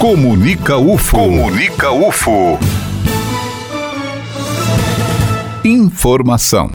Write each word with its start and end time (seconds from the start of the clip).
Comunica 0.00 0.78
UFO. 0.78 1.18
Comunica 1.18 1.92
UFO. 1.92 2.58
Informação. 5.62 6.70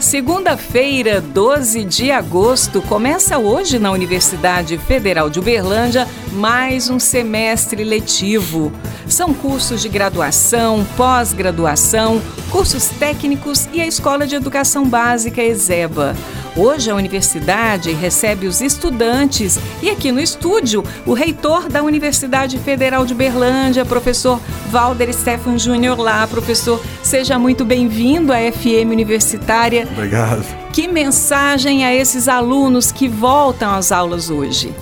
Segunda-feira, 0.00 1.20
12 1.20 1.84
de 1.84 2.10
agosto, 2.10 2.80
começa 2.80 3.36
hoje 3.36 3.78
na 3.78 3.90
Universidade 3.90 4.78
Federal 4.78 5.28
de 5.28 5.38
Uberlândia 5.38 6.08
mais 6.32 6.88
um 6.88 6.98
semestre 6.98 7.84
letivo. 7.84 8.72
São 9.06 9.34
cursos 9.34 9.82
de 9.82 9.90
graduação, 9.90 10.86
pós-graduação, 10.96 12.22
cursos 12.50 12.88
técnicos 12.88 13.68
e 13.70 13.82
a 13.82 13.86
Escola 13.86 14.26
de 14.26 14.34
Educação 14.34 14.88
Básica 14.88 15.42
ESEBA. 15.42 16.16
Hoje 16.56 16.90
a 16.90 16.94
universidade 16.96 17.92
recebe 17.92 18.46
os 18.48 18.60
estudantes 18.60 19.58
e 19.80 19.88
aqui 19.88 20.10
no 20.10 20.18
estúdio 20.18 20.84
o 21.06 21.12
reitor 21.12 21.68
da 21.68 21.82
Universidade 21.82 22.58
Federal 22.58 23.06
de 23.06 23.14
Berlândia, 23.14 23.84
professor 23.84 24.40
Valder 24.68 25.12
Stefan 25.12 25.56
Júnior 25.56 25.98
lá, 25.98 26.26
professor, 26.26 26.82
seja 27.02 27.38
muito 27.38 27.64
bem-vindo 27.64 28.32
à 28.32 28.36
FM 28.36 28.90
Universitária. 28.90 29.86
Obrigado. 29.92 30.44
Que 30.72 30.88
mensagem 30.88 31.84
a 31.84 31.94
esses 31.94 32.26
alunos 32.26 32.90
que 32.90 33.08
voltam 33.08 33.72
às 33.72 33.92
aulas 33.92 34.28
hoje? 34.28 34.74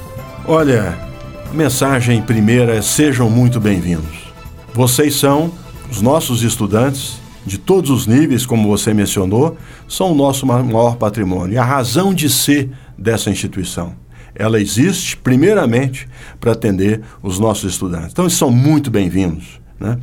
Olha, 0.46 0.98
mensagem 1.52 2.22
primeira 2.22 2.76
é 2.76 2.82
sejam 2.82 3.28
muito 3.28 3.60
bem-vindos. 3.60 4.32
Vocês 4.72 5.16
são 5.16 5.52
os 5.90 6.00
nossos 6.00 6.42
estudantes 6.42 7.17
de 7.46 7.58
todos 7.58 7.90
os 7.90 8.06
níveis, 8.06 8.44
como 8.44 8.68
você 8.68 8.92
mencionou, 8.92 9.56
são 9.88 10.12
o 10.12 10.14
nosso 10.14 10.46
maior 10.46 10.96
patrimônio. 10.96 11.54
E 11.54 11.58
a 11.58 11.64
razão 11.64 12.12
de 12.12 12.28
ser 12.28 12.70
dessa 12.96 13.30
instituição. 13.30 13.94
Ela 14.34 14.60
existe, 14.60 15.16
primeiramente, 15.16 16.08
para 16.38 16.52
atender 16.52 17.02
os 17.22 17.38
nossos 17.38 17.72
estudantes. 17.72 18.12
Então, 18.12 18.24
eles 18.24 18.34
são 18.34 18.50
muito 18.50 18.90
bem-vindos. 18.90 19.60
Né? 19.80 19.98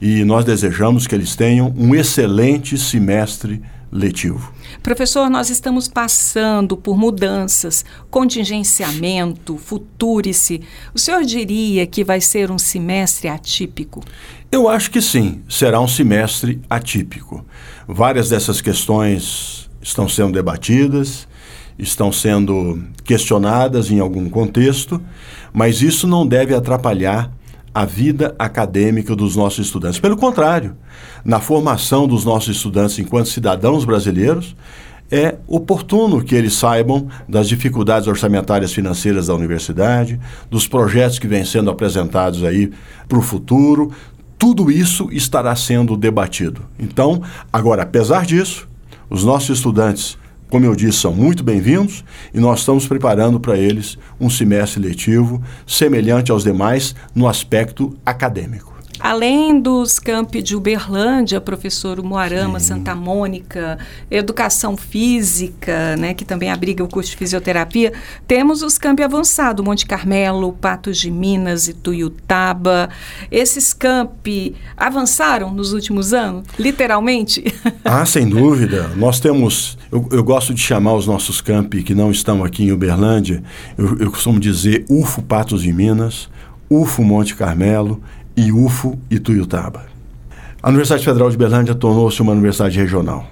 E 0.00 0.24
nós 0.24 0.44
desejamos 0.44 1.06
que 1.06 1.14
eles 1.14 1.34
tenham 1.36 1.72
um 1.76 1.94
excelente 1.94 2.76
semestre 2.76 3.62
letivo. 3.90 4.52
Professor, 4.82 5.30
nós 5.30 5.50
estamos 5.50 5.88
passando 5.88 6.76
por 6.76 6.96
mudanças, 6.96 7.84
contingenciamento, 8.10 9.56
futurice. 9.56 10.60
O 10.94 10.98
senhor 10.98 11.24
diria 11.24 11.86
que 11.86 12.04
vai 12.04 12.20
ser 12.20 12.50
um 12.50 12.58
semestre 12.58 13.28
atípico? 13.28 14.02
Eu 14.50 14.68
acho 14.68 14.90
que 14.90 15.00
sim, 15.00 15.42
será 15.48 15.80
um 15.80 15.88
semestre 15.88 16.60
atípico. 16.68 17.44
Várias 17.86 18.28
dessas 18.28 18.60
questões 18.60 19.68
estão 19.80 20.08
sendo 20.08 20.32
debatidas, 20.32 21.26
estão 21.78 22.10
sendo 22.10 22.82
questionadas 23.04 23.90
em 23.90 24.00
algum 24.00 24.28
contexto, 24.28 25.00
mas 25.52 25.80
isso 25.80 26.06
não 26.06 26.26
deve 26.26 26.54
atrapalhar 26.54 27.30
a 27.74 27.84
vida 27.84 28.34
acadêmica 28.38 29.14
dos 29.14 29.36
nossos 29.36 29.66
estudantes. 29.66 30.00
Pelo 30.00 30.16
contrário, 30.16 30.76
na 31.24 31.40
formação 31.40 32.06
dos 32.06 32.24
nossos 32.24 32.56
estudantes 32.56 32.98
enquanto 32.98 33.28
cidadãos 33.28 33.84
brasileiros, 33.84 34.56
é 35.10 35.36
oportuno 35.46 36.22
que 36.22 36.34
eles 36.34 36.54
saibam 36.54 37.08
das 37.28 37.48
dificuldades 37.48 38.06
orçamentárias 38.06 38.72
financeiras 38.72 39.28
da 39.28 39.34
universidade, 39.34 40.20
dos 40.50 40.68
projetos 40.68 41.18
que 41.18 41.26
vêm 41.26 41.44
sendo 41.44 41.70
apresentados 41.70 42.44
aí 42.44 42.70
para 43.08 43.18
o 43.18 43.22
futuro. 43.22 43.90
Tudo 44.38 44.70
isso 44.70 45.08
estará 45.10 45.56
sendo 45.56 45.96
debatido. 45.96 46.62
Então, 46.78 47.22
agora, 47.52 47.82
apesar 47.82 48.26
disso, 48.26 48.68
os 49.08 49.24
nossos 49.24 49.56
estudantes 49.56 50.18
como 50.48 50.64
eu 50.64 50.74
disse, 50.74 50.98
são 50.98 51.12
muito 51.12 51.42
bem-vindos 51.42 52.04
e 52.32 52.40
nós 52.40 52.60
estamos 52.60 52.86
preparando 52.86 53.38
para 53.38 53.56
eles 53.56 53.98
um 54.18 54.30
semestre 54.30 54.80
letivo 54.80 55.42
semelhante 55.66 56.30
aos 56.30 56.42
demais 56.42 56.94
no 57.14 57.28
aspecto 57.28 57.96
acadêmico. 58.04 58.77
Além 59.00 59.60
dos 59.60 59.98
campi 59.98 60.42
de 60.42 60.56
Uberlândia, 60.56 61.40
professor 61.40 62.02
Moarama. 62.02 62.58
Santa 62.60 62.94
Mônica, 62.94 63.78
Educação 64.10 64.76
Física, 64.76 65.96
né, 65.96 66.12
que 66.12 66.24
também 66.24 66.50
abriga 66.50 66.84
o 66.84 66.88
curso 66.88 67.10
de 67.10 67.16
fisioterapia, 67.16 67.92
temos 68.26 68.62
os 68.62 68.76
campi 68.76 69.02
avançados, 69.02 69.64
Monte 69.64 69.86
Carmelo, 69.86 70.52
Patos 70.52 70.98
de 70.98 71.10
Minas 71.10 71.68
e 71.68 71.72
Tuiutaba. 71.72 72.88
Esses 73.30 73.72
campi 73.72 74.54
avançaram 74.76 75.52
nos 75.52 75.72
últimos 75.72 76.12
anos, 76.12 76.44
literalmente? 76.58 77.44
Ah, 77.84 78.04
sem 78.04 78.28
dúvida. 78.28 78.90
Nós 78.96 79.20
temos, 79.20 79.78
eu, 79.90 80.06
eu 80.12 80.24
gosto 80.24 80.52
de 80.52 80.60
chamar 80.60 80.94
os 80.94 81.06
nossos 81.06 81.40
campi 81.40 81.82
que 81.82 81.94
não 81.94 82.10
estão 82.10 82.44
aqui 82.44 82.64
em 82.64 82.72
Uberlândia, 82.72 83.42
eu, 83.76 83.98
eu 83.98 84.10
costumo 84.10 84.38
dizer 84.38 84.84
UFO 84.88 85.22
Patos 85.22 85.62
de 85.62 85.72
Minas, 85.72 86.28
UFO 86.70 87.02
Monte 87.02 87.34
Carmelo 87.34 88.02
e 88.38 88.52
UFO 88.52 88.96
Ituiutaba. 89.10 89.86
A 90.62 90.68
Universidade 90.68 91.04
Federal 91.04 91.28
de 91.28 91.36
Berlândia 91.36 91.74
tornou-se 91.74 92.22
uma 92.22 92.30
universidade 92.30 92.78
regional. 92.78 93.28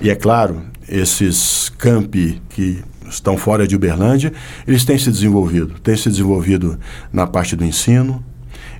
E 0.00 0.08
é 0.08 0.14
claro, 0.14 0.62
esses 0.88 1.68
campi 1.76 2.40
que 2.48 2.82
estão 3.06 3.36
fora 3.36 3.66
de 3.66 3.76
Uberlândia, 3.76 4.32
eles 4.66 4.86
têm 4.86 4.98
se 4.98 5.10
desenvolvido. 5.10 5.78
Têm 5.80 5.96
se 5.96 6.08
desenvolvido 6.08 6.78
na 7.12 7.26
parte 7.26 7.54
do 7.54 7.64
ensino, 7.64 8.24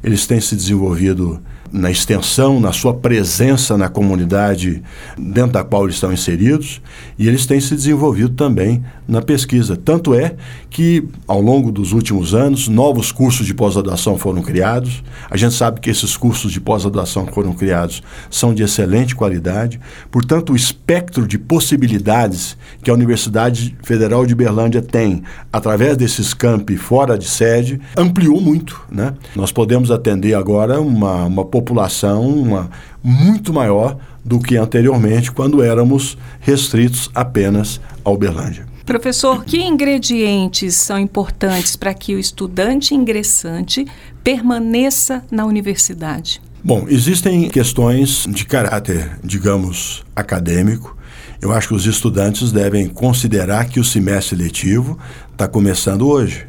eles 0.02 0.26
têm 0.26 0.40
se 0.40 0.56
desenvolvido 0.56 1.40
na 1.72 1.90
extensão, 1.90 2.60
na 2.60 2.72
sua 2.72 2.94
presença 2.94 3.76
na 3.76 3.88
comunidade 3.88 4.82
dentro 5.18 5.52
da 5.52 5.64
qual 5.64 5.84
eles 5.84 5.96
estão 5.96 6.12
inseridos, 6.12 6.80
e 7.18 7.28
eles 7.28 7.46
têm 7.46 7.60
se 7.60 7.74
desenvolvido 7.74 8.30
também 8.30 8.84
na 9.06 9.22
pesquisa. 9.22 9.76
Tanto 9.76 10.14
é 10.14 10.34
que, 10.68 11.06
ao 11.26 11.40
longo 11.40 11.70
dos 11.70 11.92
últimos 11.92 12.34
anos, 12.34 12.68
novos 12.68 13.12
cursos 13.12 13.46
de 13.46 13.54
pós-graduação 13.54 14.18
foram 14.18 14.42
criados. 14.42 15.02
A 15.30 15.36
gente 15.36 15.54
sabe 15.54 15.80
que 15.80 15.90
esses 15.90 16.16
cursos 16.16 16.52
de 16.52 16.60
pós-graduação 16.60 17.24
que 17.24 17.32
foram 17.32 17.52
criados 17.52 18.02
são 18.30 18.52
de 18.52 18.62
excelente 18.62 19.14
qualidade. 19.14 19.80
Portanto, 20.10 20.52
o 20.52 20.56
espectro 20.56 21.26
de 21.26 21.38
possibilidades 21.38 22.56
que 22.82 22.90
a 22.90 22.94
Universidade 22.94 23.76
Federal 23.82 24.26
de 24.26 24.34
Berlândia 24.34 24.82
tem, 24.82 25.22
através 25.52 25.96
desses 25.96 26.34
campi 26.34 26.76
fora 26.76 27.16
de 27.16 27.26
sede, 27.26 27.80
ampliou 27.96 28.40
muito. 28.40 28.80
Né? 28.90 29.14
Nós 29.34 29.52
podemos 29.52 29.90
atender 29.90 30.34
agora 30.34 30.80
uma, 30.80 31.24
uma 31.24 31.44
população 31.56 32.28
uma, 32.28 32.70
muito 33.02 33.50
maior 33.52 33.96
do 34.22 34.38
que 34.38 34.58
anteriormente, 34.58 35.32
quando 35.32 35.62
éramos 35.62 36.18
restritos 36.40 37.10
apenas 37.14 37.80
a 38.04 38.10
Uberlândia. 38.10 38.66
Professor, 38.84 39.42
que 39.42 39.58
ingredientes 39.58 40.74
são 40.76 40.98
importantes 40.98 41.74
para 41.74 41.94
que 41.94 42.14
o 42.14 42.18
estudante 42.18 42.94
ingressante 42.94 43.86
permaneça 44.22 45.24
na 45.30 45.46
universidade? 45.46 46.42
Bom, 46.62 46.86
existem 46.88 47.48
questões 47.48 48.26
de 48.28 48.44
caráter, 48.44 49.18
digamos, 49.24 50.04
acadêmico. 50.14 50.96
Eu 51.40 51.52
acho 51.52 51.68
que 51.68 51.74
os 51.74 51.86
estudantes 51.86 52.52
devem 52.52 52.86
considerar 52.86 53.64
que 53.66 53.80
o 53.80 53.84
semestre 53.84 54.36
letivo 54.36 54.98
está 55.32 55.48
começando 55.48 56.06
hoje, 56.06 56.46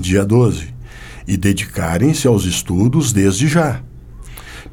dia 0.00 0.24
12, 0.24 0.68
e 1.26 1.36
dedicarem-se 1.36 2.26
aos 2.26 2.44
estudos 2.44 3.12
desde 3.12 3.46
já. 3.46 3.82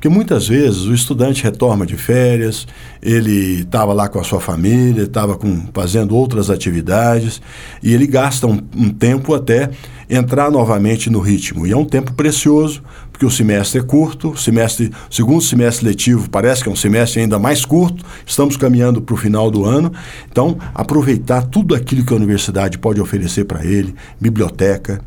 Porque 0.06 0.14
muitas 0.16 0.48
vezes 0.48 0.82
o 0.82 0.94
estudante 0.94 1.44
retorna 1.44 1.84
de 1.84 1.98
férias, 1.98 2.68
ele 3.02 3.62
estava 3.62 3.92
lá 3.92 4.08
com 4.08 4.20
a 4.20 4.24
sua 4.24 4.40
família, 4.40 5.06
estava 5.06 5.36
fazendo 5.74 6.16
outras 6.16 6.52
atividades, 6.52 7.42
e 7.82 7.92
ele 7.92 8.06
gasta 8.06 8.46
um, 8.46 8.60
um 8.78 8.90
tempo 8.90 9.34
até 9.34 9.72
entrar 10.08 10.52
novamente 10.52 11.10
no 11.10 11.20
ritmo. 11.20 11.66
E 11.66 11.72
é 11.72 11.76
um 11.76 11.86
tempo 11.86 12.14
precioso, 12.14 12.84
porque 13.12 13.26
o 13.26 13.32
semestre 13.32 13.80
é 13.80 13.84
curto, 13.84 14.30
o 14.30 14.38
semestre, 14.38 14.92
segundo 15.10 15.42
semestre 15.42 15.88
letivo 15.88 16.30
parece 16.30 16.62
que 16.62 16.70
é 16.70 16.72
um 16.72 16.76
semestre 16.76 17.22
ainda 17.22 17.40
mais 17.40 17.66
curto, 17.66 18.06
estamos 18.24 18.56
caminhando 18.56 19.02
para 19.02 19.16
o 19.16 19.18
final 19.18 19.50
do 19.50 19.66
ano. 19.66 19.92
Então, 20.32 20.56
aproveitar 20.76 21.48
tudo 21.48 21.74
aquilo 21.74 22.06
que 22.06 22.14
a 22.14 22.16
universidade 22.16 22.78
pode 22.78 23.02
oferecer 23.02 23.46
para 23.46 23.66
ele, 23.66 23.96
biblioteca, 24.22 25.02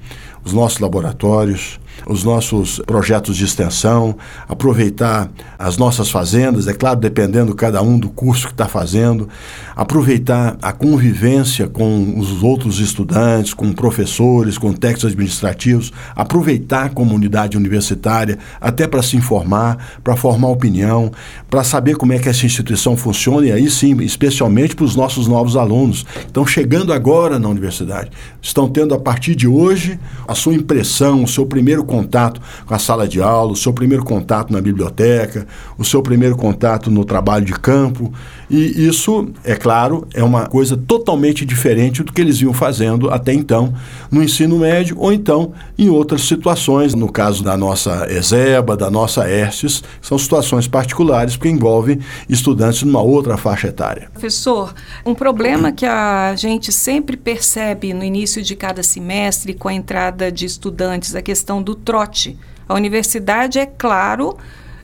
os 0.44 0.52
nossos 0.52 0.80
laboratórios, 0.80 1.78
os 2.06 2.24
nossos 2.24 2.80
projetos 2.86 3.36
de 3.36 3.44
extensão, 3.44 4.16
aproveitar 4.48 5.30
as 5.58 5.76
nossas 5.76 6.10
fazendas, 6.10 6.66
é 6.66 6.74
claro, 6.74 7.00
dependendo 7.00 7.54
cada 7.54 7.82
um 7.82 7.98
do 7.98 8.08
curso 8.08 8.46
que 8.46 8.52
está 8.52 8.66
fazendo, 8.66 9.28
aproveitar 9.76 10.56
a 10.60 10.72
convivência 10.72 11.68
com 11.68 12.18
os 12.18 12.42
outros 12.42 12.80
estudantes, 12.80 13.54
com 13.54 13.72
professores, 13.72 14.58
com 14.58 14.72
técnicos 14.72 15.06
administrativos, 15.06 15.92
aproveitar 16.14 16.84
a 16.86 16.88
comunidade 16.88 17.56
universitária 17.56 18.38
até 18.60 18.86
para 18.86 19.02
se 19.02 19.16
informar, 19.16 19.98
para 20.02 20.16
formar 20.16 20.48
opinião, 20.48 21.10
para 21.50 21.64
saber 21.64 21.96
como 21.96 22.12
é 22.12 22.18
que 22.18 22.28
essa 22.28 22.46
instituição 22.46 22.96
funciona 22.96 23.46
e 23.46 23.52
aí 23.52 23.70
sim, 23.70 23.96
especialmente 24.02 24.74
para 24.74 24.84
os 24.84 24.96
nossos 24.96 25.26
novos 25.26 25.56
alunos. 25.56 26.04
Estão 26.26 26.46
chegando 26.46 26.92
agora 26.92 27.38
na 27.38 27.48
universidade, 27.48 28.10
estão 28.40 28.68
tendo 28.68 28.94
a 28.94 28.98
partir 28.98 29.34
de 29.34 29.46
hoje 29.46 29.98
a 30.26 30.34
sua 30.34 30.54
impressão, 30.54 31.24
o 31.24 31.28
seu 31.28 31.46
primeiro 31.46 31.84
contato 31.88 32.40
com 32.64 32.74
a 32.74 32.78
sala 32.78 33.08
de 33.08 33.20
aula, 33.20 33.52
o 33.52 33.56
seu 33.56 33.72
primeiro 33.72 34.04
contato 34.04 34.52
na 34.52 34.60
biblioteca, 34.60 35.46
o 35.76 35.84
seu 35.84 36.02
primeiro 36.02 36.36
contato 36.36 36.90
no 36.90 37.04
trabalho 37.04 37.44
de 37.44 37.54
campo. 37.54 38.12
E 38.48 38.86
isso, 38.86 39.28
é 39.44 39.56
claro, 39.56 40.06
é 40.14 40.22
uma 40.22 40.46
coisa 40.46 40.76
totalmente 40.76 41.44
diferente 41.44 42.02
do 42.02 42.12
que 42.12 42.20
eles 42.20 42.38
vinham 42.38 42.54
fazendo 42.54 43.10
até 43.10 43.32
então 43.32 43.74
no 44.10 44.22
ensino 44.22 44.58
médio 44.58 44.96
ou 44.98 45.12
então 45.12 45.52
em 45.76 45.88
outras 45.88 46.22
situações, 46.22 46.94
no 46.94 47.10
caso 47.10 47.42
da 47.42 47.56
nossa 47.56 48.06
ESEBA, 48.10 48.76
da 48.76 48.90
nossa 48.90 49.28
ERSES, 49.28 49.82
são 50.00 50.18
situações 50.18 50.68
particulares 50.68 51.36
porque 51.36 51.48
envolvem 51.48 51.98
estudantes 52.28 52.82
numa 52.82 53.00
outra 53.00 53.36
faixa 53.36 53.68
etária. 53.68 54.08
Professor, 54.12 54.74
um 55.04 55.14
problema 55.14 55.72
que 55.72 55.86
a 55.86 56.34
gente 56.36 56.72
sempre 56.72 57.16
percebe 57.16 57.92
no 57.94 58.04
início 58.04 58.42
de 58.42 58.54
cada 58.56 58.82
semestre 58.82 59.54
com 59.54 59.68
a 59.68 59.74
entrada 59.74 60.30
de 60.30 60.46
estudantes, 60.46 61.14
a 61.14 61.22
questão 61.22 61.62
do 61.62 61.74
trote. 61.84 62.36
A 62.68 62.74
universidade, 62.74 63.58
é 63.58 63.66
claro, 63.66 64.36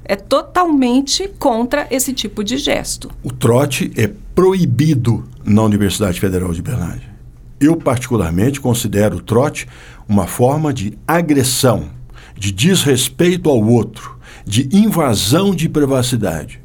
é 0.05 0.17
totalmente 0.17 1.29
contra 1.39 1.87
esse 1.91 2.13
tipo 2.13 2.45
de 2.45 2.57
gesto. 2.59 3.11
O 3.23 3.33
trote 3.33 3.91
é 3.97 4.11
proibido 4.35 5.25
na 5.45 5.63
Universidade 5.63 6.21
Federal 6.21 6.53
de 6.53 6.63
Berlândia. 6.63 7.15
Eu, 7.61 7.77
particularmente, 7.77 8.61
considero 8.61 9.17
o 9.17 9.23
trote 9.23 9.67
uma 10.09 10.27
forma 10.27 10.73
de 10.73 10.99
agressão, 11.07 11.91
de 12.37 12.53
desrespeito 12.53 13.49
ao 13.49 13.63
outro, 13.63 14.19
de 14.45 14.69
invasão 14.73 15.55
de 15.55 15.69
privacidade. 15.69 16.61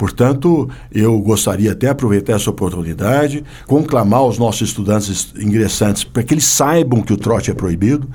Portanto, 0.00 0.68
eu 0.90 1.18
gostaria 1.20 1.72
até 1.72 1.88
aproveitar 1.88 2.32
essa 2.32 2.48
oportunidade, 2.48 3.44
conclamar 3.66 4.24
os 4.24 4.38
nossos 4.38 4.70
estudantes 4.70 5.34
ingressantes 5.38 6.04
para 6.04 6.22
que 6.22 6.32
eles 6.32 6.46
saibam 6.46 7.02
que 7.02 7.12
o 7.12 7.18
trote 7.18 7.50
é 7.50 7.54
proibido, 7.54 8.08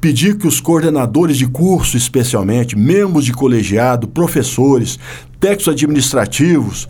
pedir 0.00 0.38
que 0.38 0.46
os 0.46 0.60
coordenadores 0.60 1.36
de 1.36 1.46
curso, 1.46 1.96
especialmente, 1.96 2.76
membros 2.76 3.24
de 3.24 3.32
colegiado, 3.32 4.08
professores, 4.08 4.98
técnicos 5.38 5.68
administrativos, 5.68 6.88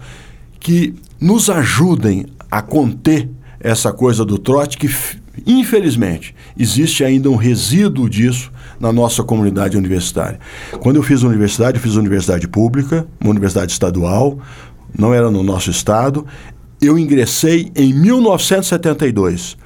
que 0.60 0.94
nos 1.20 1.50
ajudem 1.50 2.26
a 2.50 2.62
conter 2.62 3.28
essa 3.58 3.92
coisa 3.92 4.24
do 4.24 4.38
trote 4.38 4.78
que 4.78 4.88
infelizmente 5.46 6.34
existe 6.58 7.04
ainda 7.04 7.30
um 7.30 7.36
resíduo 7.36 8.08
disso 8.08 8.50
na 8.78 8.92
nossa 8.92 9.22
comunidade 9.22 9.76
universitária. 9.76 10.38
Quando 10.80 10.96
eu 10.96 11.02
fiz 11.02 11.22
universidade, 11.22 11.78
eu 11.78 11.82
fiz 11.82 11.94
universidade 11.94 12.48
pública, 12.48 13.06
uma 13.20 13.30
universidade 13.30 13.72
estadual, 13.72 14.38
não 14.96 15.12
era 15.12 15.30
no 15.30 15.42
nosso 15.42 15.70
estado. 15.70 16.26
Eu 16.80 16.98
ingressei 16.98 17.70
em 17.76 17.92
1972 17.92 19.56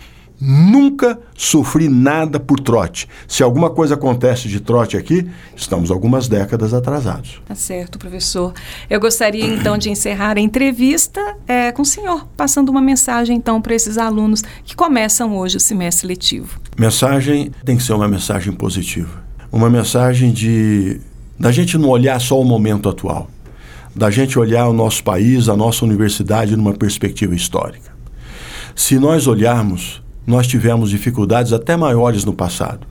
Nunca 0.41 1.19
sofri 1.37 1.89
nada 1.89 2.41
por 2.41 2.59
trote. 2.59 3.09
Se 3.27 3.43
alguma 3.43 3.71
coisa 3.71 3.95
acontece 3.95 4.49
de 4.49 4.61
trote 4.61 4.97
aqui, 4.97 5.29
estamos 5.57 5.91
algumas 5.91 6.29
décadas 6.29 6.75
atrasados. 6.75 7.41
Tá 7.47 7.55
certo, 7.55 7.99
professor. 7.99 8.53
Eu 8.91 9.01
gostaria 9.01 9.47
então 9.47 9.79
de 9.79 9.91
encerrar 9.91 10.37
a 10.37 10.41
entrevista 10.41 11.21
é, 11.47 11.71
com 11.73 11.83
o 11.83 11.87
senhor, 11.87 12.27
passando 12.37 12.69
uma 12.69 12.83
mensagem 12.83 13.37
então 13.37 13.63
para 13.63 13.75
esses 13.75 13.97
alunos 13.97 14.43
que 14.65 14.75
começam 14.75 15.37
hoje 15.37 15.57
o 15.57 15.61
semestre 15.61 16.07
letivo. 16.07 16.61
Mensagem 16.77 17.53
tem 17.65 17.77
que 17.77 17.83
ser 17.83 17.93
uma 17.93 18.09
mensagem 18.09 18.53
positiva. 18.53 19.23
Uma 19.53 19.71
mensagem 19.71 20.33
de 20.33 21.01
da 21.39 21.51
gente 21.51 21.77
não 21.77 21.89
olhar 21.89 22.21
só 22.21 22.41
o 22.41 22.45
momento 22.45 22.89
atual, 22.89 23.29
da 23.95 24.11
gente 24.11 24.39
olhar 24.39 24.69
o 24.69 24.73
nosso 24.73 25.03
país, 25.03 25.49
a 25.49 25.57
nossa 25.57 25.85
universidade 25.85 26.57
numa 26.57 26.73
perspectiva 26.73 27.35
histórica. 27.35 27.93
Se 28.75 28.99
nós 28.99 29.27
olharmos 29.27 30.04
nós 30.27 30.47
tivemos 30.47 30.91
dificuldades 30.91 31.53
até 31.53 31.77
maiores 31.77 32.25
no 32.25 32.33
passado. 32.33 32.87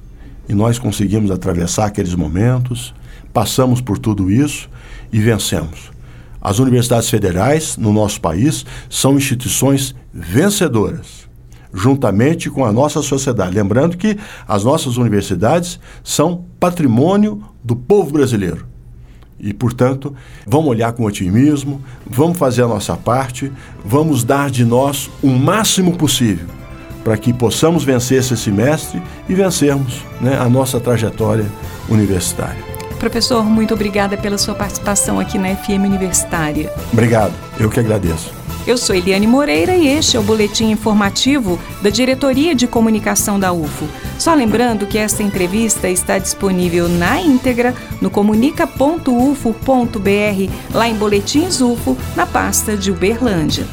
E 0.47 0.53
nós 0.53 0.77
conseguimos 0.77 1.31
atravessar 1.31 1.85
aqueles 1.85 2.13
momentos, 2.15 2.94
passamos 3.31 3.81
por 3.81 3.97
tudo 3.97 4.30
isso 4.30 4.69
e 5.12 5.19
vencemos. 5.19 5.91
As 6.41 6.59
universidades 6.59 7.09
federais 7.09 7.77
no 7.77 7.94
nosso 7.94 8.19
país 8.19 8.65
são 8.89 9.15
instituições 9.15 9.95
vencedoras, 10.13 11.27
juntamente 11.74 12.50
com 12.50 12.65
a 12.65 12.71
nossa 12.71 13.01
sociedade. 13.01 13.56
Lembrando 13.56 13.97
que 13.97 14.18
as 14.45 14.63
nossas 14.63 14.97
universidades 14.97 15.79
são 16.03 16.45
patrimônio 16.59 17.41
do 17.63 17.75
povo 17.75 18.12
brasileiro. 18.12 18.68
E, 19.39 19.53
portanto, 19.53 20.13
vamos 20.45 20.69
olhar 20.69 20.91
com 20.94 21.06
otimismo, 21.06 21.81
vamos 22.06 22.38
fazer 22.38 22.63
a 22.63 22.68
nossa 22.68 22.95
parte, 22.95 23.51
vamos 23.83 24.24
dar 24.24 24.51
de 24.51 24.63
nós 24.63 25.09
o 25.21 25.29
máximo 25.29 25.97
possível 25.97 26.62
para 27.03 27.17
que 27.17 27.33
possamos 27.33 27.83
vencer 27.83 28.19
esse 28.19 28.38
semestre 28.38 29.01
e 29.27 29.33
vencermos 29.33 30.03
né, 30.21 30.38
a 30.39 30.47
nossa 30.47 30.79
trajetória 30.79 31.45
universitária. 31.89 32.63
Professor, 33.00 33.44
muito 33.44 33.73
obrigada 33.73 34.15
pela 34.15 34.38
sua 34.38 34.55
participação 34.55 35.19
aqui 35.19 35.38
na 35.38 35.53
FM 35.53 35.83
Universitária. 35.83 36.71
Obrigado, 36.91 37.33
eu 37.59 37.69
que 37.69 37.79
agradeço. 37.79 38.44
Eu 38.65 38.77
sou 38.77 38.95
Eliane 38.95 39.27
Moreira 39.27 39.75
e 39.75 39.89
este 39.89 40.15
é 40.15 40.19
o 40.19 40.23
boletim 40.23 40.71
informativo 40.71 41.59
da 41.81 41.89
Diretoria 41.89 42.55
de 42.55 42.65
Comunicação 42.65 43.38
da 43.38 43.51
UFO. 43.51 43.85
Só 44.17 44.33
lembrando 44.33 44.88
que 44.88 44.97
esta 44.97 45.21
entrevista 45.21 45.89
está 45.89 46.17
disponível 46.17 46.88
na 46.88 47.19
íntegra 47.19 47.75
no 48.00 48.09
comunica.ufo.br, 48.09 50.73
lá 50.73 50.88
em 50.88 50.95
Boletins 50.95 51.59
UFO, 51.59 51.97
na 52.15 52.25
pasta 52.25 52.77
de 52.77 52.89
Uberlândia. 52.89 53.65